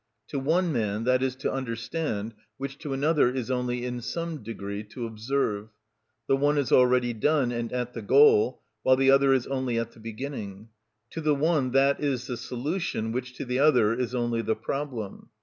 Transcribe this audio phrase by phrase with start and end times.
[0.29, 4.81] To one man that is to understand which to another is only in some degree
[4.85, 5.69] to observe;
[6.27, 9.91] the one is already done and at the goal while the other is only at
[9.91, 10.69] the beginning;
[11.11, 15.29] to the one that is the solution which to the other is only the problem.